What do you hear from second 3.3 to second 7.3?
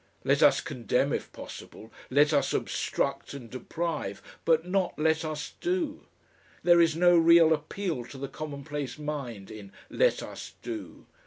and deprive, but not let us do. There is no